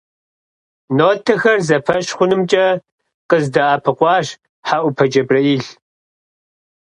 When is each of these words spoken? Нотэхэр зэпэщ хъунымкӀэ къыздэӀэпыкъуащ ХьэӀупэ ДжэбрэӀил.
Нотэхэр 0.97 1.59
зэпэщ 1.67 2.07
хъунымкӀэ 2.17 2.65
къыздэӀэпыкъуащ 3.29 4.27
ХьэӀупэ 4.67 5.05
ДжэбрэӀил. 5.09 5.65